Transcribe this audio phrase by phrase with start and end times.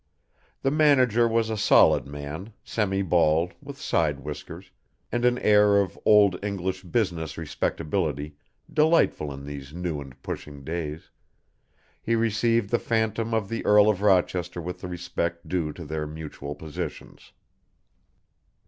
[0.63, 4.71] The manager was a solid man, semi bald, with side whiskers,
[5.11, 8.35] and an air of old English business respectability
[8.73, 11.11] delightful in these new and pushing days,
[12.01, 16.07] he received the phantom of the Earl of Rochester with the respect due to their
[16.07, 17.31] mutual positions.